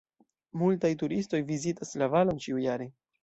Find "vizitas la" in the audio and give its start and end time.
1.51-2.09